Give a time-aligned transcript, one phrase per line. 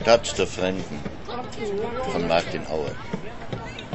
[0.00, 1.00] Stadt der Fremden
[2.12, 2.94] von Martin Auer.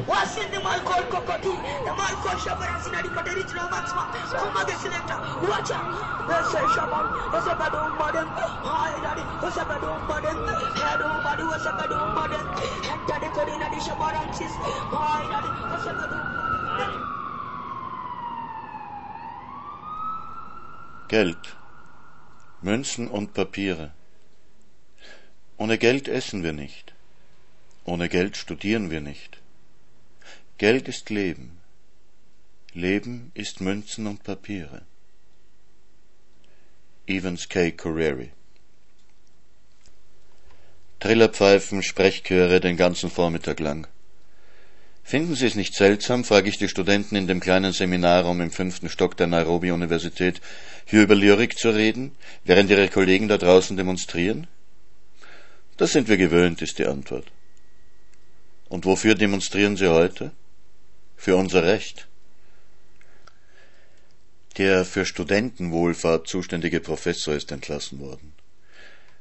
[0.08, 1.52] wasinde malkol kokoti
[1.86, 4.02] da malkol shabara sinadi pateri chno matsma
[4.40, 5.16] kuma de selecta
[5.50, 5.78] wacha
[6.28, 8.28] wese shabam wese badu modem
[8.68, 10.38] hai dadi wese badu modem
[10.84, 12.46] hadu badu wese badu modem
[12.88, 14.52] hatta de korina di shabaran sis
[14.92, 16.43] hai dadi wese badu
[21.08, 21.56] Geld,
[22.62, 23.92] Münzen und Papiere.
[25.58, 26.94] Ohne Geld essen wir nicht.
[27.84, 29.42] Ohne Geld studieren wir nicht.
[30.56, 31.60] Geld ist Leben.
[32.72, 34.80] Leben ist Münzen und Papiere.
[37.06, 37.70] Evans K.
[37.70, 38.30] Correri
[41.00, 43.86] Trillerpfeifen, Sprechchöre den ganzen Vormittag lang.
[45.06, 48.88] Finden Sie es nicht seltsam, frage ich die Studenten in dem kleinen Seminarraum im fünften
[48.88, 50.40] Stock der Nairobi-Universität,
[50.86, 52.12] hier über Lyrik zu reden,
[52.44, 54.46] während Ihre Kollegen da draußen demonstrieren?
[55.76, 57.26] Das sind wir gewöhnt, ist die Antwort.
[58.70, 60.32] Und wofür demonstrieren Sie heute?
[61.18, 62.08] Für unser Recht.
[64.56, 68.32] Der für Studentenwohlfahrt zuständige Professor ist entlassen worden.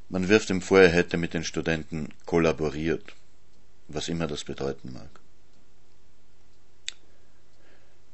[0.08, 3.16] Man wirft ihm vor, er hätte mit den Studenten kollaboriert,
[3.90, 5.22] was immer das bedeuten mag.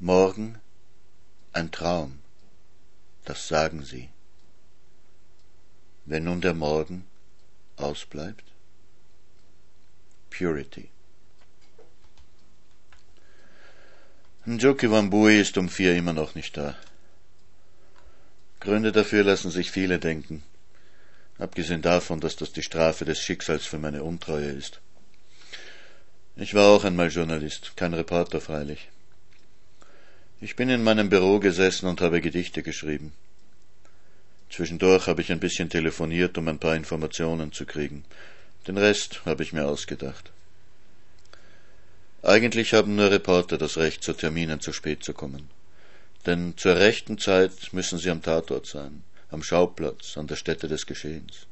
[0.01, 0.61] Morgen
[1.51, 2.19] ein Traum,
[3.25, 4.07] das sagen sie.
[6.05, 7.05] Wenn nun der Morgen
[7.75, 8.45] ausbleibt?
[10.29, 10.87] Purity.
[14.45, 16.77] Njoki Wambui ist um vier immer noch nicht da.
[18.61, 20.43] Gründe dafür lassen sich viele denken,
[21.39, 24.79] abgesehen davon, dass das die Strafe des Schicksals für meine Untreue ist.
[26.37, 28.87] Ich war auch einmal Journalist, kein Reporter freilich.
[30.41, 33.11] Ich bin in meinem Büro gesessen und habe Gedichte geschrieben.
[34.49, 38.05] Zwischendurch habe ich ein bisschen telefoniert, um ein paar Informationen zu kriegen.
[38.65, 40.31] Den Rest habe ich mir ausgedacht.
[42.23, 45.49] Eigentlich haben nur Reporter das Recht, zu Terminen zu spät zu kommen.
[46.25, 50.85] Denn zur rechten Zeit müssen sie am Tatort sein, am Schauplatz, an der Stätte des
[50.85, 51.47] Geschehens.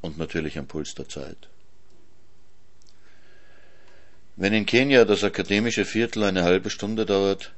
[0.00, 1.48] Und natürlich am Puls der Zeit.
[4.36, 7.52] Wenn in Kenia das akademische Viertel eine halbe Stunde dauert,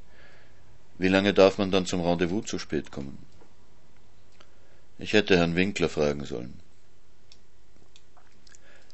[1.03, 3.19] wie lange darf man dann zum Rendezvous zu spät kommen?
[4.99, 6.61] Ich hätte Herrn Winkler fragen sollen.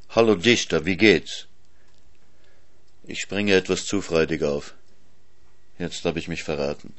[0.08, 1.46] Hallo Dichter, wie geht's?
[3.04, 4.74] Ich springe etwas zu freudig auf.
[5.78, 6.94] Jetzt habe ich mich verraten.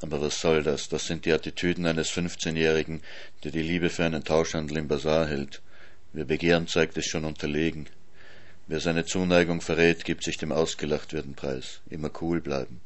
[0.00, 0.88] Aber was soll das?
[0.88, 3.02] Das sind die Attitüden eines Fünfzehnjährigen,
[3.42, 5.60] der die Liebe für einen Tauschhandel im Bazar hält.
[6.12, 7.88] Wer Begehren zeigt, ist schon unterlegen.
[8.68, 11.80] Wer seine Zuneigung verrät, gibt sich dem ausgelacht werden preis.
[11.90, 12.80] Immer cool bleiben.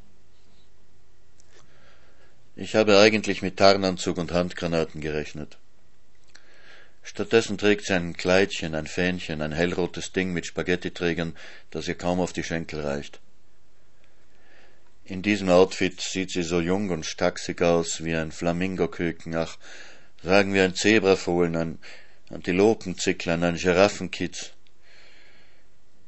[2.56, 5.58] Ich habe eigentlich mit Tarnanzug und Handgranaten gerechnet.
[7.02, 11.36] Stattdessen trägt sie ein Kleidchen, ein Fähnchen, ein hellrotes Ding mit Spaghettiträgern,
[11.70, 13.20] das ihr kaum auf die Schenkel reicht.
[15.04, 19.58] In diesem Outfit sieht sie so jung und stachsig aus wie ein Flamingoküken, ach,
[20.22, 21.78] sagen wir ein Zebrafohlen, ein
[22.30, 24.52] Antilopenzicklein, ein Giraffenkitz.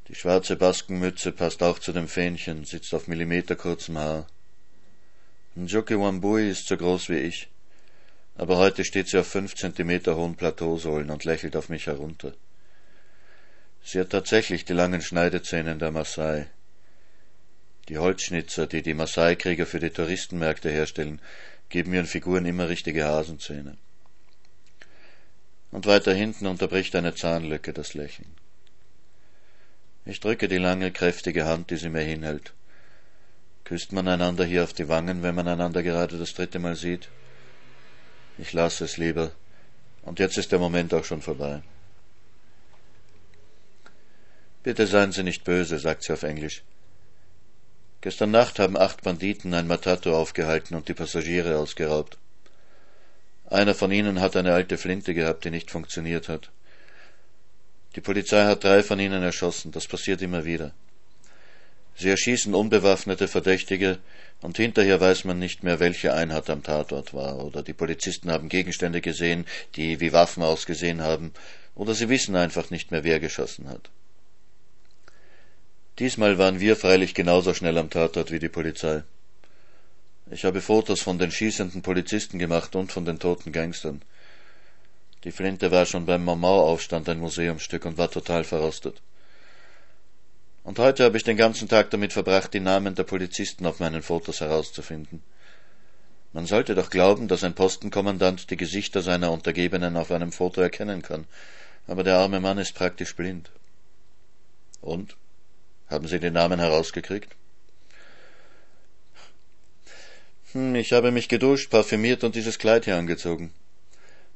[0.08, 4.26] Die schwarze Baskenmütze passt auch zu dem Fähnchen, sitzt auf millimeterkurzem Haar.
[5.66, 7.48] Njoki Wambui ist so groß wie ich,
[8.36, 12.34] aber heute steht sie auf fünf Zentimeter hohen Plateausohlen und lächelt auf mich herunter.
[13.82, 16.46] Sie hat tatsächlich die langen Schneidezähne der Maasai.
[17.88, 21.20] Die Holzschnitzer, die die Maasai-Krieger für die Touristenmärkte herstellen,
[21.68, 23.76] geben ihren Figuren immer richtige Hasenzähne.
[25.72, 28.32] Und weiter hinten unterbricht eine Zahnlücke das Lächeln.
[30.04, 32.52] Ich drücke die lange, kräftige Hand, die sie mir hinhält.
[33.66, 37.08] Küsst man einander hier auf die Wangen, wenn man einander gerade das dritte Mal sieht?
[38.38, 39.32] Ich lasse es lieber.
[40.02, 41.62] Und jetzt ist der Moment auch schon vorbei.
[44.62, 46.62] Bitte seien Sie nicht böse, sagt sie auf Englisch.
[48.02, 52.18] Gestern Nacht haben acht Banditen ein Matato aufgehalten und die Passagiere ausgeraubt.
[53.50, 56.52] Einer von ihnen hat eine alte Flinte gehabt, die nicht funktioniert hat.
[57.96, 60.72] Die Polizei hat drei von ihnen erschossen, das passiert immer wieder.
[61.98, 63.98] Sie erschießen unbewaffnete Verdächtige
[64.42, 68.50] und hinterher weiß man nicht mehr, welche Einheit am Tatort war, oder die Polizisten haben
[68.50, 69.46] Gegenstände gesehen,
[69.76, 71.32] die wie Waffen ausgesehen haben,
[71.74, 73.90] oder sie wissen einfach nicht mehr, wer geschossen hat.
[75.98, 79.02] Diesmal waren wir freilich genauso schnell am Tatort wie die Polizei.
[80.30, 84.02] Ich habe Fotos von den schießenden Polizisten gemacht und von den toten Gangstern.
[85.24, 89.00] Die Flinte war schon beim Mamau-Aufstand ein Museumsstück und war total verrostet.
[90.66, 94.02] Und heute habe ich den ganzen Tag damit verbracht, die Namen der Polizisten auf meinen
[94.02, 95.22] Fotos herauszufinden.
[96.32, 101.02] Man sollte doch glauben, dass ein Postenkommandant die Gesichter seiner Untergebenen auf einem Foto erkennen
[101.02, 101.26] kann,
[101.86, 103.52] aber der arme Mann ist praktisch blind.
[104.80, 105.16] Und?
[105.88, 107.30] Haben Sie den Namen herausgekriegt?
[110.50, 113.52] Hm, ich habe mich geduscht, parfümiert und dieses Kleid hier angezogen.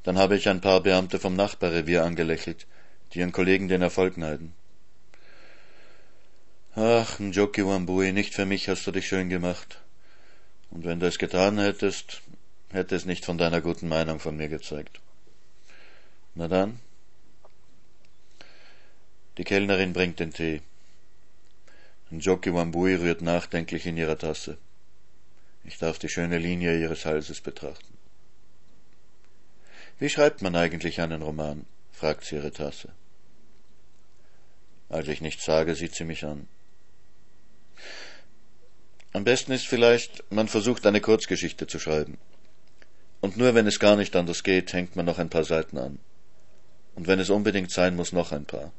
[0.04, 2.68] Dann habe ich ein paar Beamte vom Nachbarrevier angelächelt,
[3.12, 4.54] die ihren Kollegen den Erfolg neiden.
[6.82, 9.82] Ach, Njoki Wambui, nicht für mich hast du dich schön gemacht.
[10.70, 12.22] Und wenn du es getan hättest,
[12.70, 14.98] hätte es nicht von deiner guten Meinung von mir gezeigt.
[16.34, 16.80] Na dann.
[19.36, 20.62] Die Kellnerin bringt den Tee.
[22.08, 24.56] Njoki Wambui rührt nachdenklich in ihrer Tasse.
[25.64, 27.98] Ich darf die schöne Linie ihres Halses betrachten.
[29.98, 31.66] Wie schreibt man eigentlich einen Roman?
[31.92, 32.88] fragt sie ihre Tasse.
[34.88, 36.48] Als ich nichts sage, sieht sie mich an.
[39.12, 42.18] Am besten ist vielleicht, man versucht eine Kurzgeschichte zu schreiben.
[43.20, 45.98] Und nur wenn es gar nicht anders geht, hängt man noch ein paar Seiten an.
[46.94, 48.72] Und wenn es unbedingt sein muss, noch ein paar.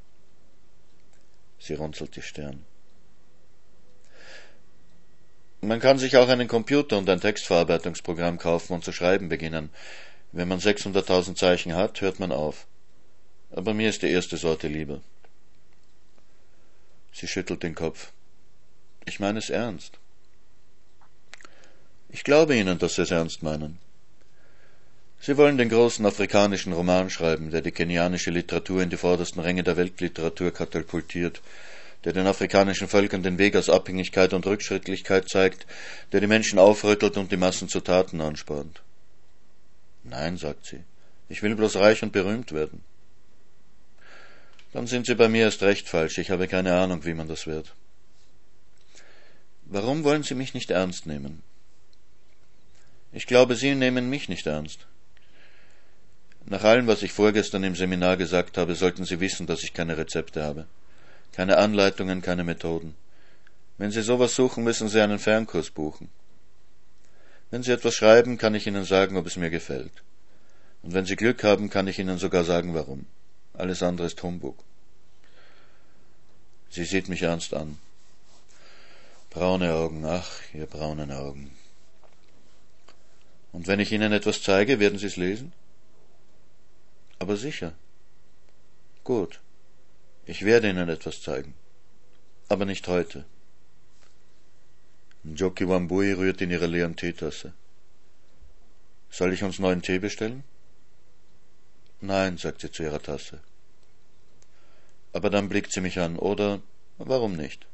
[1.59, 2.65] Sie runzelt die Stirn.
[5.61, 9.69] Man kann sich auch einen Computer und ein Textverarbeitungsprogramm kaufen und zu schreiben beginnen.
[10.31, 12.65] Wenn man 600.000 Zeichen hat, hört man auf.
[13.51, 15.01] Aber mir ist die erste Sorte lieber.
[17.11, 18.11] Sie schüttelt den Kopf.
[19.05, 20.00] Ich meine es ernst.
[22.11, 23.79] Ich glaube Ihnen, dass Sie es ernst meinen.
[25.19, 29.63] Sie wollen den großen afrikanischen Roman schreiben, der die kenianische Literatur in die vordersten Ränge
[29.63, 31.41] der Weltliteratur katapultiert,
[32.03, 35.67] der den afrikanischen Völkern den Weg aus Abhängigkeit und Rückschrittlichkeit zeigt,
[36.11, 38.81] der die Menschen aufrüttelt und die Massen zu Taten anspornt.
[40.03, 40.83] Nein, sagt sie,
[41.29, 42.83] ich will bloß reich und berühmt werden.
[44.73, 47.45] Dann sind Sie bei mir erst recht falsch, ich habe keine Ahnung, wie man das
[47.45, 47.73] wird.
[49.65, 51.43] Warum wollen Sie mich nicht ernst nehmen?
[53.11, 54.87] Ich glaube, Sie nehmen mich nicht ernst.
[56.45, 59.97] Nach allem, was ich vorgestern im Seminar gesagt habe, sollten Sie wissen, dass ich keine
[59.97, 60.65] Rezepte habe
[61.31, 62.95] keine Anleitungen, keine Methoden.
[63.77, 66.09] Wenn Sie sowas suchen, müssen Sie einen Fernkurs buchen.
[67.49, 70.03] Wenn Sie etwas schreiben, kann ich Ihnen sagen, ob es mir gefällt.
[70.83, 73.05] Und wenn Sie Glück haben, kann ich Ihnen sogar sagen, warum.
[73.53, 74.57] Alles andere ist Humbug.
[76.69, 77.77] Sie sieht mich ernst an.
[79.29, 81.51] Braune Augen, ach, ihr braunen Augen.
[83.51, 85.53] Und wenn ich Ihnen etwas zeige, werden Sie es lesen?
[87.19, 87.73] Aber sicher.
[89.03, 89.39] Gut.
[90.25, 91.53] Ich werde Ihnen etwas zeigen.
[92.47, 93.25] Aber nicht heute.
[95.23, 97.53] Njoki Wambui rührt in ihre leeren Teetasse.
[99.09, 100.43] Soll ich uns neuen Tee bestellen?
[101.99, 103.39] Nein, sagt sie zu ihrer Tasse.
[105.13, 106.61] Aber dann blickt sie mich an, oder
[106.97, 107.67] warum nicht?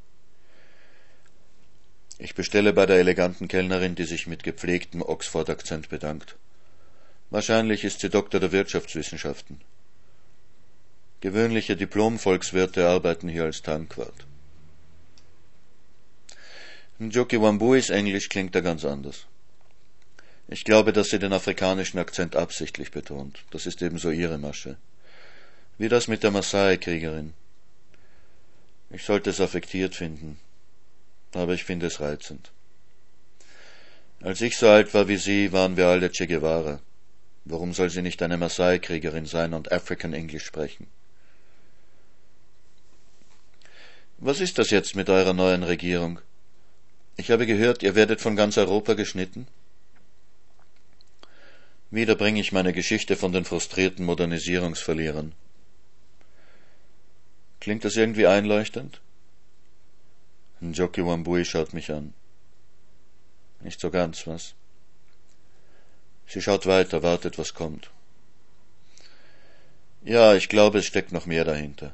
[2.19, 6.35] Ich bestelle bei der eleganten Kellnerin, die sich mit gepflegtem Oxford-Akzent bedankt.
[7.29, 9.61] Wahrscheinlich ist sie Doktor der Wirtschaftswissenschaften.
[11.21, 14.25] Gewöhnliche Diplom-Volkswirte arbeiten hier als Tankwart.
[16.99, 19.25] Njoki Wambuis Englisch klingt da ganz anders.
[20.47, 23.43] Ich glaube, dass sie den afrikanischen Akzent absichtlich betont.
[23.51, 24.77] Das ist ebenso ihre Masche.
[25.77, 27.33] Wie das mit der Maasai-Kriegerin.
[28.89, 30.39] Ich sollte es affektiert finden,
[31.33, 32.51] aber ich finde es reizend.
[34.21, 36.81] Als ich so alt war wie sie, waren wir alle Che Guevara.
[37.45, 40.87] Warum soll sie nicht eine Maasai-Kriegerin sein und African English sprechen?
[44.17, 46.19] Was ist das jetzt mit eurer neuen Regierung?
[47.15, 49.47] Ich habe gehört, ihr werdet von ganz Europa geschnitten.
[51.89, 55.33] Wieder bringe ich meine Geschichte von den frustrierten Modernisierungsverlierern.
[57.59, 59.01] Klingt das irgendwie einleuchtend?
[60.61, 62.13] Njoki Wambui schaut mich an.
[63.61, 64.53] Nicht so ganz, was?
[66.27, 67.89] Sie schaut weiter, wartet, was kommt.
[70.03, 71.93] Ja, ich glaube, es steckt noch mehr dahinter.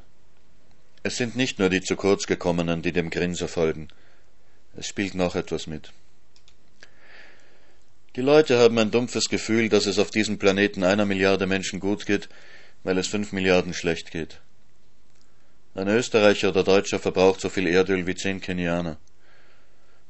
[1.03, 3.89] Es sind nicht nur die zu kurz gekommenen, die dem Grinser folgen.
[4.77, 5.91] Es spielt noch etwas mit.
[8.15, 12.05] Die Leute haben ein dumpfes Gefühl, dass es auf diesem Planeten einer Milliarde Menschen gut
[12.05, 12.29] geht,
[12.83, 14.39] weil es fünf Milliarden schlecht geht.
[15.75, 18.97] Ein Österreicher oder Deutscher verbraucht so viel Erdöl wie zehn Kenianer.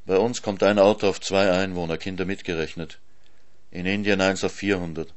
[0.06, 3.00] Bei uns kommt ein Auto auf zwei Einwohner, Kinder mitgerechnet.
[3.72, 5.14] In Indien eins auf vierhundert.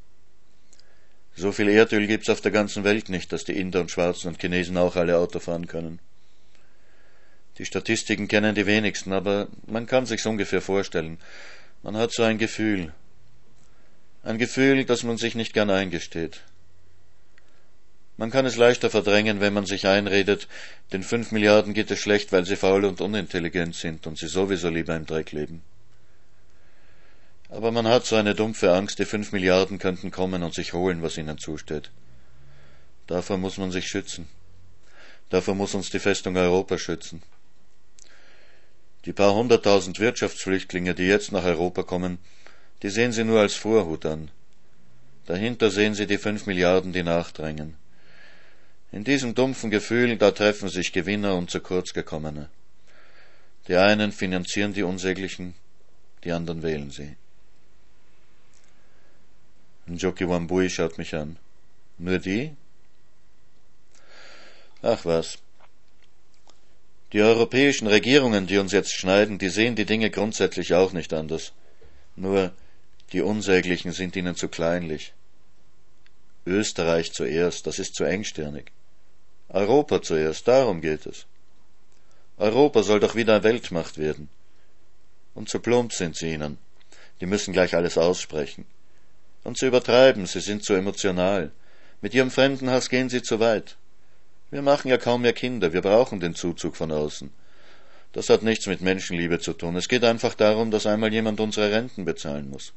[1.34, 4.40] So viel Erdöl gibt's auf der ganzen Welt nicht, dass die Inder und Schwarzen und
[4.40, 5.98] Chinesen auch alle Auto fahren können.
[7.58, 11.18] Die Statistiken kennen die wenigsten, aber man kann sich's ungefähr vorstellen.
[11.82, 12.92] Man hat so ein Gefühl.
[14.22, 16.42] Ein Gefühl, das man sich nicht gern eingesteht.
[18.18, 20.48] Man kann es leichter verdrängen, wenn man sich einredet,
[20.92, 24.70] den fünf Milliarden geht es schlecht, weil sie faul und unintelligent sind und sie sowieso
[24.70, 25.62] lieber im Dreck leben.
[27.50, 31.02] Aber man hat so eine dumpfe Angst, die fünf Milliarden könnten kommen und sich holen,
[31.02, 31.90] was ihnen zusteht.
[33.06, 34.28] Davor muss man sich schützen.
[35.28, 37.22] Davor muss uns die Festung Europa schützen.
[39.04, 42.18] Die paar hunderttausend Wirtschaftsflüchtlinge, die jetzt nach Europa kommen,
[42.82, 44.30] die sehen Sie nur als Vorhut an.
[45.26, 47.76] Dahinter sehen Sie die fünf Milliarden, die nachdrängen.
[48.92, 52.48] In diesem dumpfen Gefühl, da treffen sich Gewinner und zu kurz gekommene.
[53.68, 55.54] Die einen finanzieren die Unsäglichen,
[56.24, 57.16] die anderen wählen sie.
[59.86, 61.36] Njoki Wambui schaut mich an.
[61.98, 62.54] Nur die?
[64.82, 65.38] Ach was.
[67.12, 71.52] Die europäischen Regierungen, die uns jetzt schneiden, die sehen die Dinge grundsätzlich auch nicht anders.
[72.16, 72.52] Nur
[73.12, 75.12] die Unsäglichen sind ihnen zu kleinlich.
[76.44, 78.72] Österreich zuerst, das ist zu engstirnig.
[79.48, 81.26] Europa zuerst, darum geht es.
[82.38, 84.28] Europa soll doch wieder Weltmacht werden.
[85.34, 86.58] Und zu plump sind sie ihnen.
[87.20, 88.66] Die müssen gleich alles aussprechen.
[89.44, 91.52] Und zu übertreiben, sie sind zu emotional.
[92.00, 93.76] Mit ihrem Fremdenhass gehen sie zu weit.
[94.50, 97.30] Wir machen ja kaum mehr Kinder, wir brauchen den Zuzug von außen.
[98.12, 99.76] Das hat nichts mit Menschenliebe zu tun.
[99.76, 102.72] Es geht einfach darum, dass einmal jemand unsere Renten bezahlen muss.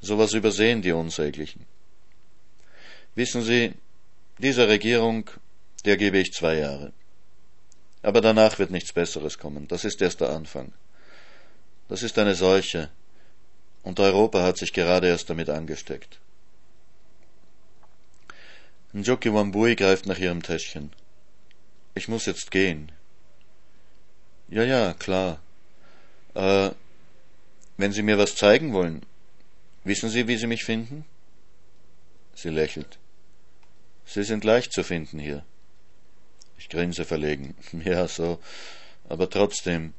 [0.00, 1.66] Sowas übersehen die Unsäglichen.
[3.14, 3.72] Wissen Sie,
[4.38, 5.30] dieser Regierung,
[5.86, 6.92] der gebe ich zwei Jahre.
[8.02, 9.66] Aber danach wird nichts Besseres kommen.
[9.68, 10.72] Das ist erst der Anfang.
[11.88, 12.90] Das ist eine Seuche.
[13.82, 16.18] Und Europa hat sich gerade erst damit angesteckt.
[18.92, 20.92] Njoki Wambui greift nach ihrem Täschchen.
[21.94, 22.92] Ich muss jetzt gehen.
[24.48, 25.40] Ja, ja, klar.
[26.34, 26.70] Äh,
[27.76, 29.04] wenn Sie mir was zeigen wollen,
[29.84, 31.04] wissen Sie, wie Sie mich finden?
[32.34, 32.98] Sie lächelt.
[34.04, 35.44] Sie sind leicht zu finden hier.
[36.58, 37.54] Ich grinse verlegen.
[37.84, 38.38] Ja, so.
[39.08, 39.94] Aber trotzdem,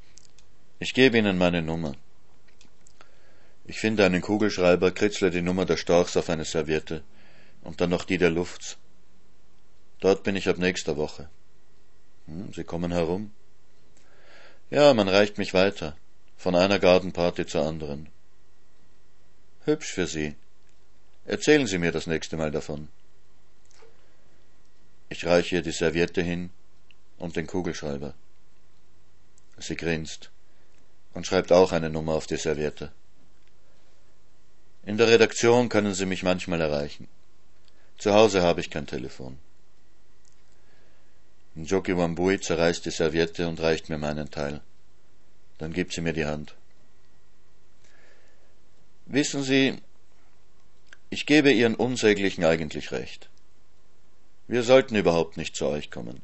[0.80, 1.96] ich gebe Ihnen meine Nummer.
[3.66, 7.04] Ich finde einen Kugelschreiber, kritzle die Nummer der Storchs auf eine Serviette
[7.64, 8.78] und dann noch die der Lufts.
[10.00, 11.30] Dort bin ich ab nächster Woche.
[12.28, 13.32] Hm, Sie kommen herum?
[14.70, 15.98] Ja, man reicht mich weiter,
[16.38, 18.10] von einer Gartenparty zur anderen.
[19.66, 20.36] Hübsch für Sie.
[21.26, 22.88] Erzählen Sie mir das nächste Mal davon.
[25.10, 26.50] Ich reiche ihr die Serviette hin
[27.18, 28.14] und den Kugelschreiber.
[29.58, 30.30] Sie grinst
[31.14, 32.92] und schreibt auch eine Nummer auf die Serviette.
[34.86, 37.08] In der Redaktion können Sie mich manchmal erreichen.
[37.98, 39.40] Zu Hause habe ich kein Telefon.
[41.56, 44.62] Njoki Wambui zerreißt die Serviette und reicht mir meinen Teil.
[45.58, 46.54] Dann gibt sie mir die Hand.
[49.08, 49.78] Wissen Sie,
[51.10, 53.30] ich gebe Ihren Unsäglichen eigentlich recht.
[54.48, 56.22] Wir sollten überhaupt nicht zu euch kommen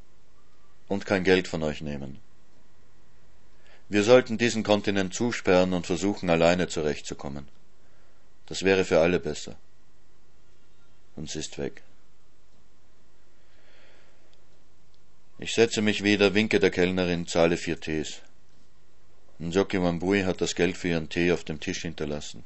[0.88, 2.20] und kein Geld von euch nehmen.
[3.90, 7.48] Wir sollten diesen Kontinent zusperren und versuchen, alleine zurechtzukommen.
[8.46, 9.56] Das wäre für alle besser.
[11.16, 11.84] Und sie ist weg.
[15.38, 18.22] Ich setze mich wieder, winke der Kellnerin, zahle vier Tees.
[19.40, 22.46] Njoki Wambui hat das Geld für ihren Tee auf dem Tisch hinterlassen.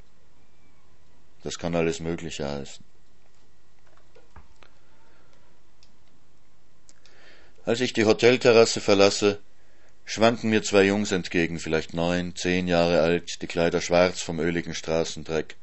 [1.43, 2.86] Das kann alles Mögliche heißen.
[7.67, 9.41] Als ich die Hotelterrasse verlasse,
[10.05, 14.73] schwanken mir zwei Jungs entgegen, vielleicht neun, zehn Jahre alt, die Kleider schwarz vom öligen
[14.73, 15.57] Straßendreck.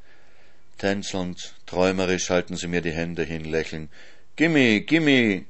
[0.77, 3.89] Tänzelnd, träumerisch halten sie mir die Hände hin, lächeln.
[4.37, 5.47] Gimme, gimme!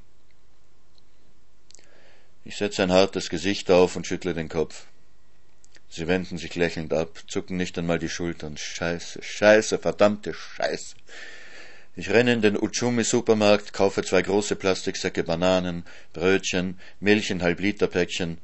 [2.45, 4.85] Ich setze ein hartes Gesicht auf und schüttle den Kopf.
[5.89, 8.55] Sie wenden sich lächelnd ab, zucken nicht einmal die Schultern.
[8.55, 10.95] Scheiße, scheiße, verdammte Scheiße.
[11.97, 18.37] Ich renne in den Uchumi-Supermarkt, kaufe zwei große Plastiksäcke Bananen, Brötchen, Milch in Halbliterpäckchen,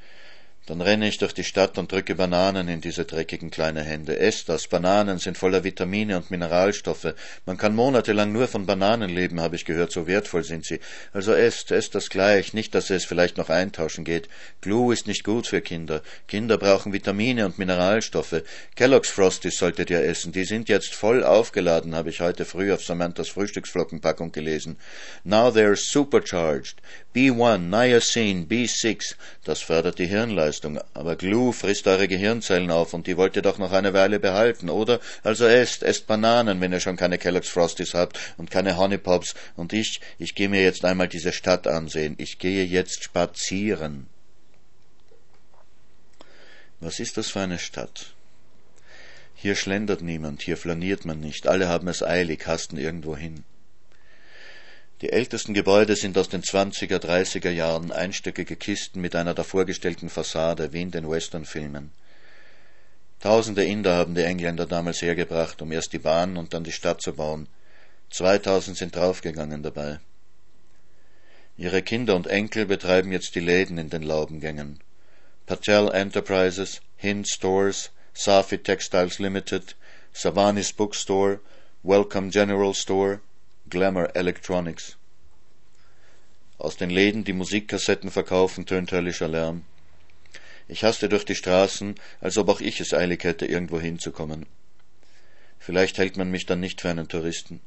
[0.67, 4.19] dann renne ich durch die Stadt und drücke Bananen in diese dreckigen kleine Hände.
[4.19, 4.67] Esst das.
[4.67, 7.15] Bananen sind voller Vitamine und Mineralstoffe.
[7.47, 10.79] Man kann monatelang nur von Bananen leben, habe ich gehört, so wertvoll sind sie.
[11.13, 14.29] Also esst, esst das gleich, nicht, dass es vielleicht noch eintauschen geht.
[14.61, 16.03] Glue ist nicht gut für Kinder.
[16.27, 18.43] Kinder brauchen Vitamine und Mineralstoffe.
[18.75, 20.31] Kellogg's Frosties solltet ihr essen.
[20.31, 24.77] Die sind jetzt voll aufgeladen, habe ich heute früh auf Samanthas Frühstücksflockenpackung gelesen.
[25.23, 26.75] Now they're supercharged.
[27.15, 29.15] B1, Niacin, B6.
[29.43, 30.75] Das fördert die Hirnleistung.
[30.75, 30.79] Leistung.
[30.93, 34.69] Aber Glue frisst eure Gehirnzellen auf und die wollt ihr doch noch eine Weile behalten,
[34.69, 34.99] oder?
[35.23, 39.33] Also esst, esst Bananen, wenn ihr schon keine Kellogg's Frosties habt und keine Honey Pops.
[39.55, 42.15] Und ich, ich gehe mir jetzt einmal diese Stadt ansehen.
[42.17, 44.07] Ich gehe jetzt spazieren.
[46.79, 48.13] Was ist das für eine Stadt?
[49.35, 53.43] Hier schlendert niemand, hier flaniert man nicht, alle haben es eilig, hasten irgendwo hin.
[55.01, 60.73] Die ältesten Gebäude sind aus den 20er, 30er Jahren einstöckige Kisten mit einer davorgestellten Fassade,
[60.73, 61.91] wie in den Westernfilmen.
[63.19, 67.01] Tausende Inder haben die Engländer damals hergebracht, um erst die Bahn und dann die Stadt
[67.01, 67.47] zu bauen.
[68.11, 69.99] Zweitausend sind draufgegangen dabei.
[71.57, 74.79] Ihre Kinder und Enkel betreiben jetzt die Läden in den Laubengängen.
[75.47, 79.75] Patel Enterprises, Hind Stores, Safi Textiles Limited,
[80.13, 81.39] Savanis Bookstore,
[81.81, 83.19] Welcome General Store,
[83.71, 84.97] Glamour Electronics.
[86.57, 89.63] Aus den Läden, die Musikkassetten verkaufen, tönt höllischer Lärm.
[90.67, 94.45] Ich haste durch die Straßen, als ob auch ich es eilig hätte, irgendwo hinzukommen.
[95.57, 97.61] Vielleicht hält man mich dann nicht für einen Touristen.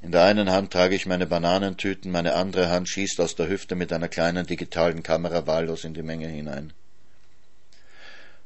[0.00, 3.76] In der einen Hand trage ich meine Bananentüten, meine andere Hand schießt aus der Hüfte
[3.76, 6.72] mit einer kleinen digitalen Kamera wahllos in die Menge hinein.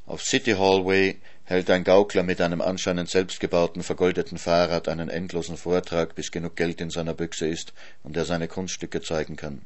[0.06, 6.14] Auf City Hallway hält ein Gaukler mit einem anscheinend selbstgebauten vergoldeten Fahrrad einen endlosen Vortrag,
[6.14, 7.72] bis genug Geld in seiner Büchse ist
[8.02, 9.62] und er seine Kunststücke zeigen kann.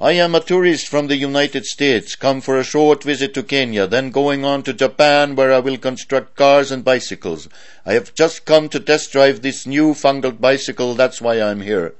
[0.00, 3.88] I am a tourist from the United States, come for a short visit to Kenya,
[3.88, 7.48] then going on to Japan where I will construct cars and bicycles.
[7.84, 11.94] I have just come to test drive this new fangled bicycle, that's why I'm here.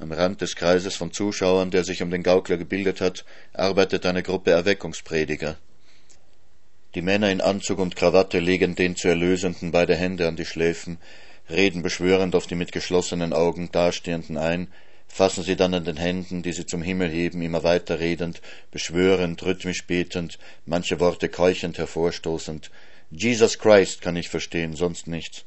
[0.00, 4.24] Am Rand des Kreises von Zuschauern, der sich um den Gaukler gebildet hat, arbeitet eine
[4.24, 5.58] Gruppe Erweckungsprediger.
[6.94, 10.98] Die Männer in Anzug und Krawatte legen den zu Erlösenden beide Hände an die Schläfen,
[11.50, 14.68] reden beschwörend auf die mit geschlossenen Augen Dastehenden ein,
[15.06, 18.40] fassen sie dann an den Händen, die sie zum Himmel heben, immer weiter redend,
[18.70, 22.70] beschwörend, rhythmisch betend, manche Worte keuchend hervorstoßend.
[23.10, 25.44] Jesus Christ kann ich verstehen, sonst nichts.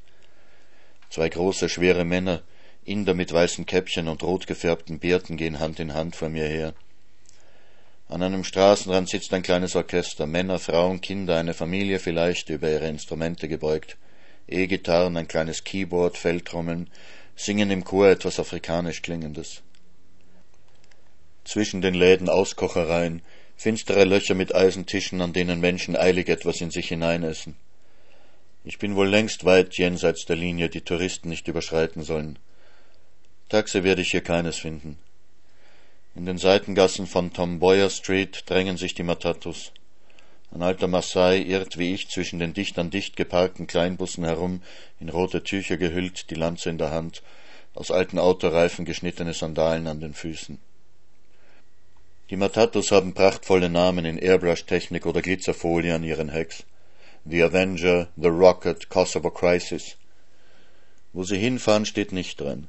[1.09, 2.43] Zwei große, schwere Männer,
[2.85, 6.73] Inder mit weißen Käppchen und rot gefärbten Bärten gehen Hand in Hand vor mir her.
[8.11, 12.89] An einem Straßenrand sitzt ein kleines Orchester, Männer, Frauen, Kinder, eine Familie vielleicht, über ihre
[12.89, 13.95] Instrumente gebeugt.
[14.49, 16.89] E-Gitarren, ein kleines Keyboard, Feldtrommeln,
[17.37, 19.61] singen im Chor etwas afrikanisch klingendes.
[21.45, 23.21] Zwischen den Läden Auskochereien,
[23.55, 27.55] finstere Löcher mit Eisentischen, an denen Menschen eilig etwas in sich hineinessen.
[28.65, 32.37] Ich bin wohl längst weit jenseits der Linie, die Touristen nicht überschreiten sollen.
[33.47, 34.97] Taxi werde ich hier keines finden.
[36.13, 39.71] In den Seitengassen von Tom Boyer Street drängen sich die Matatus.
[40.51, 44.61] Ein alter Maasai irrt wie ich zwischen den dicht an dicht geparkten Kleinbussen herum,
[44.99, 47.23] in rote Tücher gehüllt, die Lanze in der Hand,
[47.73, 50.59] aus alten Autoreifen geschnittene Sandalen an den Füßen.
[52.29, 56.63] Die Matatus haben prachtvolle Namen in Airbrush-Technik oder Glitzerfolie an ihren Hecks.
[57.23, 59.95] The Avenger, The Rocket, Kosovo Crisis.
[61.13, 62.67] Wo sie hinfahren, steht nicht drin.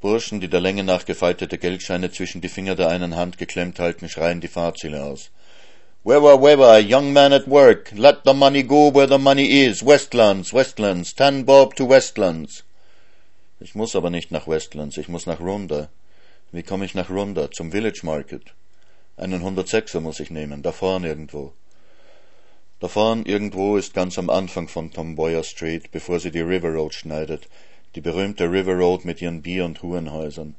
[0.00, 4.08] Burschen, die der Länge nach gefaltete Geldscheine zwischen die Finger der einen Hand geklemmt halten,
[4.08, 5.30] schreien die Fahrziele aus.
[6.04, 10.54] Weber, Weber, young man at work, let the money go where the money is, Westlands,
[10.54, 12.64] Westlands, ten bob to Westlands.
[13.60, 15.90] Ich muss aber nicht nach Westlands, ich muss nach Runda.
[16.52, 17.50] Wie komme ich nach Runda?
[17.50, 18.54] Zum Village Market.
[19.18, 21.52] Einen 106er muss ich nehmen, da vorn irgendwo.
[22.80, 26.70] Da vorn irgendwo ist ganz am Anfang von Tom Boyer Street, bevor sie die River
[26.70, 27.46] Road schneidet,
[27.94, 30.54] die berühmte River Road mit ihren Bier- und Hurenhäusern.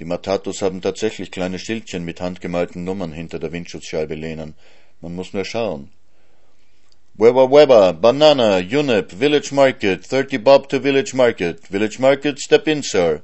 [0.00, 4.54] Die Matatus haben tatsächlich kleine Schildchen mit handgemalten Nummern hinter der Windschutzscheibe lehnen.
[5.00, 5.90] Man muss nur schauen.
[7.14, 12.82] Weber Weber, Banana, Unip, Village Market, 30 Bob to Village Market, Village Market, step in,
[12.82, 13.22] Sir.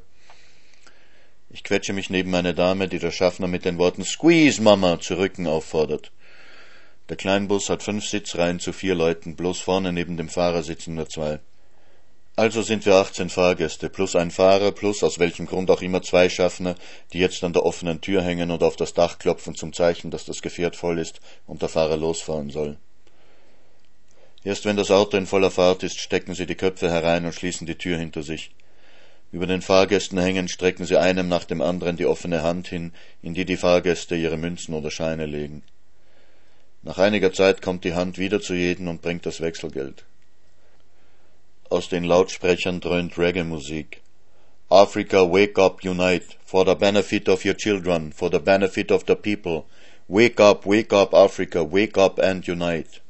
[1.52, 5.18] Ich quetsche mich neben eine Dame, die der Schaffner mit den Worten Squeeze, Mama, zu
[5.18, 6.12] Rücken auffordert.
[7.08, 11.08] Der Kleinbus hat fünf Sitzreihen zu vier Leuten, bloß vorne neben dem Fahrer sitzen nur
[11.08, 11.40] zwei.
[12.36, 16.28] Also sind wir 18 Fahrgäste, plus ein Fahrer, plus aus welchem Grund auch immer zwei
[16.28, 16.74] Schaffner,
[17.12, 20.24] die jetzt an der offenen Tür hängen und auf das Dach klopfen zum Zeichen, dass
[20.24, 22.78] das Gefährt voll ist und der Fahrer losfahren soll.
[24.42, 27.66] Erst wenn das Auto in voller Fahrt ist, stecken sie die Köpfe herein und schließen
[27.66, 28.52] die Tür hinter sich.
[29.32, 33.34] Über den Fahrgästen hängend strecken sie einem nach dem anderen die offene Hand hin, in
[33.34, 35.62] die die Fahrgäste ihre Münzen oder Scheine legen.
[36.82, 40.04] Nach einiger Zeit kommt die Hand wieder zu jedem und bringt das Wechselgeld.
[41.70, 44.02] Aus den Lautsprechern dröhnt Reggae-Musik.
[44.70, 49.14] Africa, wake up, unite, for the benefit of your children, for the benefit of the
[49.14, 49.66] people.
[50.08, 53.00] Wake up, wake up, Africa, wake up and unite.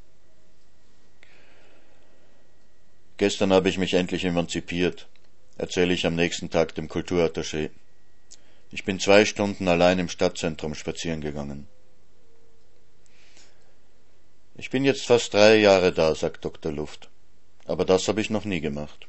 [3.16, 5.06] Gestern habe ich mich endlich emanzipiert,
[5.56, 7.70] erzähle ich am nächsten Tag dem Kulturattaché.
[8.70, 11.66] Ich bin zwei Stunden allein im Stadtzentrum spazieren gegangen.
[14.58, 16.72] Ich bin jetzt fast drei Jahre da, sagt Dr.
[16.72, 17.08] Luft
[17.70, 19.06] aber das habe ich noch nie gemacht.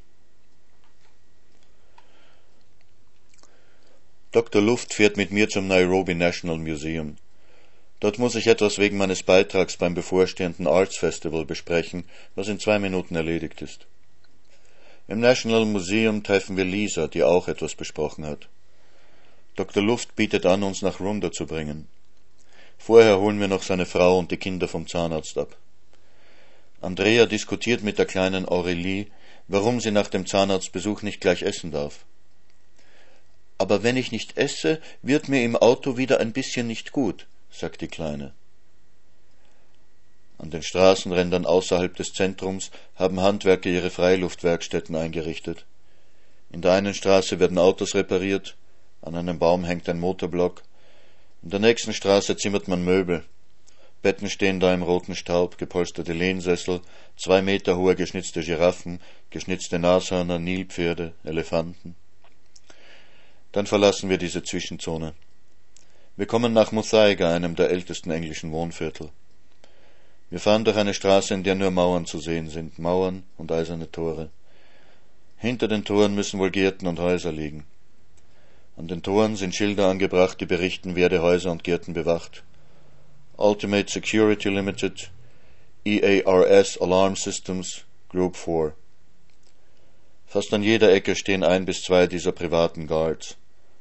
[4.31, 4.61] Dr.
[4.61, 7.17] Luft fährt mit mir zum Nairobi National Museum.
[7.99, 12.79] Dort muss ich etwas wegen meines Beitrags beim bevorstehenden Arts Festival besprechen, was in zwei
[12.79, 13.87] Minuten erledigt ist.
[15.07, 18.47] Im National Museum treffen wir Lisa, die auch etwas besprochen hat.
[19.55, 19.83] Dr.
[19.83, 21.87] Luft bietet an, uns nach Runda zu bringen.
[22.77, 25.57] Vorher holen wir noch seine Frau und die Kinder vom Zahnarzt ab.
[26.81, 29.05] Andrea diskutiert mit der kleinen Aurelie,
[29.47, 32.05] warum sie nach dem Zahnarztbesuch nicht gleich essen darf.
[33.59, 37.81] Aber wenn ich nicht esse, wird mir im Auto wieder ein bisschen nicht gut, sagt
[37.81, 38.33] die Kleine.
[40.39, 45.65] An den Straßenrändern außerhalb des Zentrums haben Handwerker ihre Freiluftwerkstätten eingerichtet.
[46.49, 48.55] In der einen Straße werden Autos repariert,
[49.03, 50.63] an einem Baum hängt ein Motorblock,
[51.43, 53.23] in der nächsten Straße zimmert man Möbel.
[54.01, 56.81] Betten stehen da im roten Staub, gepolsterte Lehnsessel,
[57.17, 61.95] zwei Meter hohe geschnitzte Giraffen, geschnitzte Nashörner, Nilpferde, Elefanten.
[63.51, 65.13] Dann verlassen wir diese Zwischenzone.
[66.17, 69.09] Wir kommen nach Muthaiga, einem der ältesten englischen Wohnviertel.
[70.29, 73.91] Wir fahren durch eine Straße, in der nur Mauern zu sehen sind, Mauern und eiserne
[73.91, 74.29] Tore.
[75.37, 77.65] Hinter den Toren müssen wohl Gärten und Häuser liegen.
[78.77, 82.43] An den Toren sind Schilder angebracht, die berichten, wer die Häuser und Gärten bewacht.
[83.41, 85.09] Ultimate Security Limited,
[85.83, 88.73] EARS Alarm Systems, Group 4.
[90.27, 93.37] Fast an jeder Ecke stehen ein bis zwei dieser privaten Guards.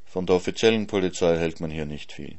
[0.07, 2.39] Von der offiziellen Polizei hält man hier nicht viel.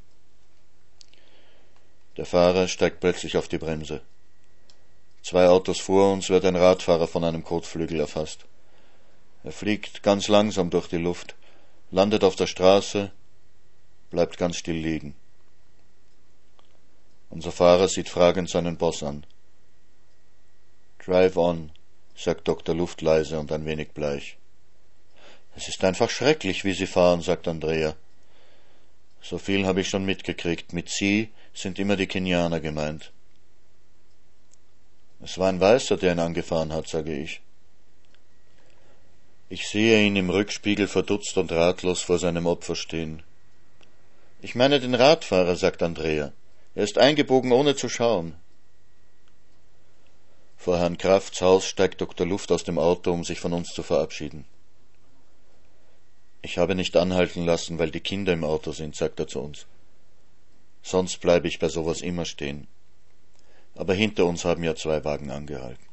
[2.17, 4.01] Der Fahrer steigt plötzlich auf die Bremse.
[5.21, 8.45] Zwei Autos vor uns wird ein Radfahrer von einem Kotflügel erfasst.
[9.43, 11.35] Er fliegt ganz langsam durch die Luft,
[11.91, 13.11] landet auf der Straße,
[14.09, 15.15] bleibt ganz still liegen.
[17.31, 19.25] Unser Fahrer sieht fragend seinen Boss an.
[20.99, 21.71] Drive on,
[22.15, 22.75] sagt Dr.
[22.75, 24.37] Luft leise und ein wenig bleich.
[25.55, 27.95] Es ist einfach schrecklich, wie Sie fahren, sagt Andrea.
[29.21, 30.73] So viel habe ich schon mitgekriegt.
[30.73, 33.11] Mit Sie sind immer die Kenianer gemeint.
[35.23, 37.41] Es war ein Weißer, der ihn angefahren hat, sage ich.
[39.49, 43.23] Ich sehe ihn im Rückspiegel verdutzt und ratlos vor seinem Opfer stehen.
[44.41, 46.33] Ich meine den Radfahrer, sagt Andrea.
[46.73, 48.35] Er ist eingebogen, ohne zu schauen.
[50.55, 52.25] Vor Herrn Krafts Haus steigt Dr.
[52.25, 54.45] Luft aus dem Auto, um sich von uns zu verabschieden.
[56.41, 59.65] Ich habe nicht anhalten lassen, weil die Kinder im Auto sind, sagt er zu uns.
[60.81, 62.67] Sonst bleibe ich bei sowas immer stehen.
[63.75, 65.90] Aber hinter uns haben ja zwei Wagen angehalten.